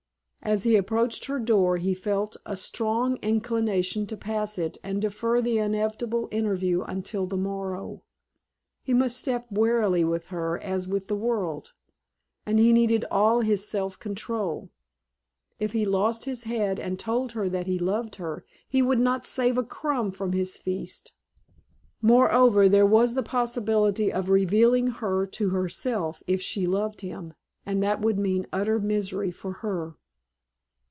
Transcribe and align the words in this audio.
As 0.43 0.63
he 0.63 0.75
approached 0.75 1.25
her 1.25 1.37
door 1.37 1.77
he 1.77 1.93
felt 1.93 2.35
a 2.47 2.55
strong 2.57 3.17
inclination 3.21 4.07
to 4.07 4.17
pass 4.17 4.57
it 4.57 4.79
and 4.83 4.99
defer 4.99 5.39
the 5.39 5.59
inevitable 5.59 6.27
interview 6.31 6.81
until 6.81 7.27
the 7.27 7.37
morrow. 7.37 8.01
He 8.81 8.91
must 8.91 9.17
step 9.17 9.45
warily 9.51 10.03
with 10.03 10.25
her 10.27 10.57
as 10.57 10.87
with 10.87 11.07
the 11.07 11.15
world, 11.15 11.73
and 12.43 12.57
he 12.57 12.73
needed 12.73 13.05
all 13.11 13.41
his 13.41 13.67
self 13.67 13.99
control. 13.99 14.71
If 15.59 15.73
he 15.73 15.85
lost 15.85 16.25
his 16.25 16.45
head 16.45 16.79
and 16.79 16.97
told 16.97 17.33
her 17.33 17.47
that 17.47 17.67
he 17.67 17.77
loved 17.77 18.15
her 18.15 18.43
he 18.67 18.81
would 18.81 18.99
not 18.99 19.23
save 19.27 19.59
a 19.59 19.63
crumb 19.63 20.09
from 20.11 20.33
his 20.33 20.57
feast. 20.57 21.13
Moreover, 22.01 22.67
there 22.67 22.87
was 22.87 23.13
the 23.13 23.21
possibility 23.21 24.11
of 24.11 24.27
revealing 24.31 24.87
her 24.87 25.27
to 25.27 25.51
herself 25.51 26.23
if 26.25 26.41
she 26.41 26.65
loved 26.65 27.01
him, 27.01 27.35
and 27.63 27.83
that 27.83 28.01
would 28.01 28.17
mean 28.17 28.47
utter 28.51 28.79
misery 28.79 29.29
for 29.29 29.53
her. 29.61 29.97